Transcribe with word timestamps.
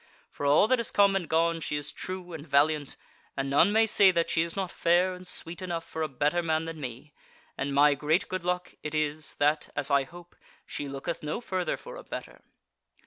For 0.31 0.47
all 0.47 0.67
that 0.69 0.79
is 0.79 0.89
come 0.89 1.15
and 1.15 1.29
gone 1.29 1.61
she 1.61 1.77
is 1.77 1.91
true 1.91 2.33
and 2.33 2.43
valiant, 2.43 2.97
and 3.37 3.51
none 3.51 3.71
may 3.71 3.85
say 3.85 4.09
that 4.09 4.31
she 4.31 4.41
is 4.41 4.55
not 4.55 4.71
fair 4.71 5.13
and 5.13 5.27
sweet 5.27 5.61
enough 5.61 5.85
for 5.85 6.01
a 6.01 6.07
better 6.07 6.41
man 6.41 6.65
than 6.65 6.81
me; 6.81 7.13
and 7.55 7.71
my 7.71 7.93
great 7.93 8.27
good 8.27 8.43
luck 8.43 8.73
it 8.81 8.95
is 8.95 9.35
that, 9.35 9.69
as 9.75 9.91
I 9.91 10.05
hope, 10.05 10.35
she 10.65 10.89
looketh 10.89 11.21
no 11.21 11.39
further 11.39 11.77
for 11.77 11.97
a 11.97 12.03
better." 12.03 12.41